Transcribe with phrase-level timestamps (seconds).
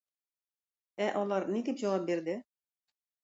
[1.07, 2.39] Ә алар ни дип җавап бирде?